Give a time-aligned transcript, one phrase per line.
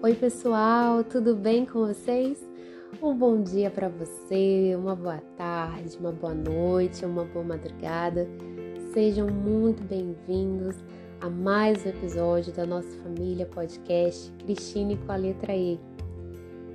[0.00, 2.38] Oi, pessoal, tudo bem com vocês?
[3.02, 8.28] Um bom dia para você, uma boa tarde, uma boa noite, uma boa madrugada.
[8.94, 10.76] Sejam muito bem-vindos
[11.20, 15.80] a mais um episódio da nossa família podcast Cristine com a letra E.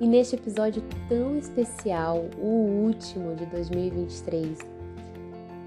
[0.00, 4.58] E neste episódio tão especial, o último de 2023,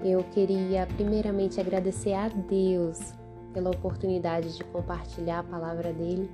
[0.04, 3.14] eu queria primeiramente agradecer a Deus
[3.54, 6.30] pela oportunidade de compartilhar a palavra dele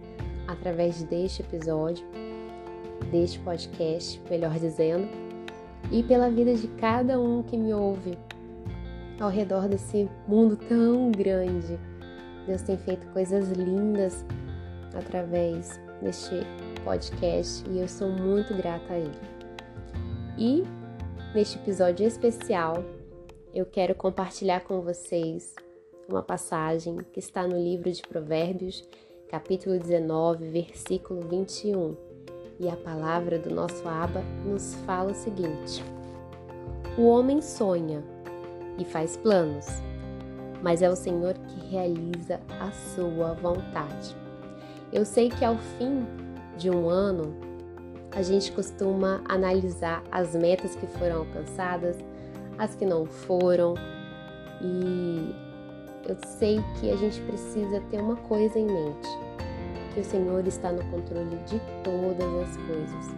[0.46, 2.06] através deste episódio,
[3.10, 5.08] deste podcast, melhor dizendo,
[5.90, 8.18] e pela vida de cada um que me ouve
[9.20, 11.78] ao redor desse mundo tão grande.
[12.46, 14.24] Deus tem feito coisas lindas
[14.94, 16.40] através deste
[16.84, 19.20] podcast e eu sou muito grata a Ele.
[20.36, 20.64] E
[21.34, 22.84] neste episódio especial,
[23.54, 25.54] eu quero compartilhar com vocês
[26.08, 28.86] uma passagem que está no livro de Provérbios,
[29.28, 31.96] capítulo 19, versículo 21.
[32.58, 35.82] E a palavra do nosso Aba nos fala o seguinte:
[36.96, 38.02] O homem sonha
[38.78, 39.66] e faz planos,
[40.62, 44.16] mas é o Senhor que realiza a sua vontade.
[44.92, 46.06] Eu sei que ao fim
[46.56, 47.34] de um ano,
[48.12, 51.98] a gente costuma analisar as metas que foram alcançadas,
[52.56, 53.74] as que não foram,
[54.62, 55.34] e
[56.08, 59.08] eu sei que a gente precisa ter uma coisa em mente:
[59.92, 63.16] que o Senhor está no controle de todas as coisas.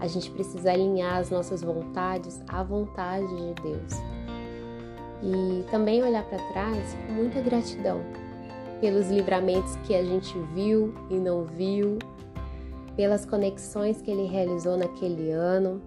[0.00, 3.92] A gente precisa alinhar as nossas vontades à vontade de Deus.
[5.22, 8.00] E também olhar para trás com muita gratidão
[8.80, 12.00] pelos livramentos que a gente viu e não viu,
[12.96, 15.80] pelas conexões que ele realizou naquele ano.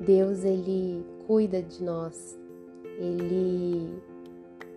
[0.00, 2.36] Deus ele cuida de nós.
[2.98, 4.02] Ele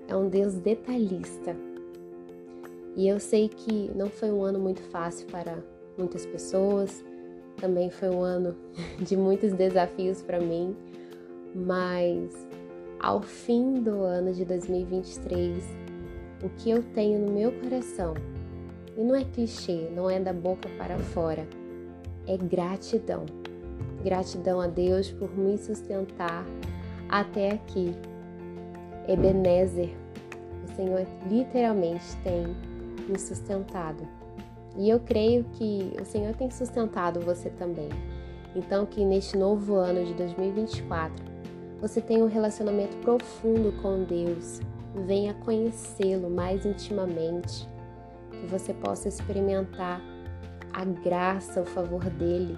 [0.08, 1.56] é um Deus detalhista.
[2.95, 5.58] E eu sei que não foi um ano muito fácil para
[5.98, 7.03] muitas pessoas,
[7.58, 8.55] também foi um ano
[8.99, 10.76] de muitos desafios para mim,
[11.54, 12.32] mas
[12.99, 15.64] ao fim do ano de 2023,
[16.43, 18.14] o que eu tenho no meu coração,
[18.98, 21.45] e não é clichê, não é da boca para fora,
[22.27, 23.26] é gratidão.
[24.04, 26.45] Gratidão a Deus por me sustentar
[27.10, 27.93] até aqui,
[29.08, 29.95] Ebenezer,
[30.64, 32.55] o Senhor literalmente tem
[33.08, 34.08] me sustentado.
[34.77, 37.89] E eu creio que o Senhor tem sustentado você também.
[38.55, 41.23] Então, que neste novo ano de 2024
[41.80, 44.60] você tenha um relacionamento profundo com Deus,
[45.05, 47.67] venha conhecê-lo mais intimamente,
[48.32, 50.02] que você possa experimentar
[50.73, 52.58] a graça, o favor dele,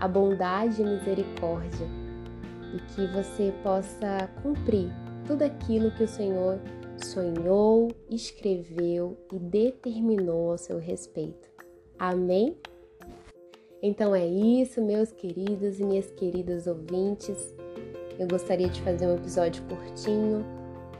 [0.00, 1.86] a bondade e misericórdia,
[2.74, 4.90] e que você possa cumprir
[5.26, 6.60] tudo aquilo que o Senhor
[7.02, 11.48] sonhou, escreveu e determinou ao seu respeito.
[11.98, 12.56] Amém?
[13.82, 17.54] Então é isso, meus queridos e minhas queridas ouvintes.
[18.18, 20.44] Eu gostaria de fazer um episódio curtinho,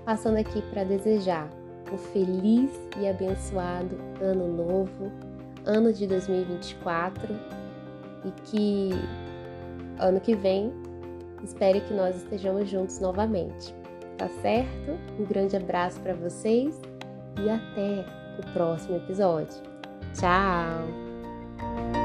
[0.04, 1.48] passando aqui para desejar
[1.92, 2.70] um feliz
[3.00, 5.12] e abençoado ano novo,
[5.64, 7.28] ano de 2024,
[8.24, 8.90] e que
[9.98, 10.72] ano que vem
[11.42, 13.74] espere que nós estejamos juntos novamente
[14.16, 14.98] tá certo?
[15.18, 16.80] Um grande abraço para vocês
[17.42, 18.04] e até
[18.38, 19.62] o próximo episódio.
[20.14, 22.03] Tchau!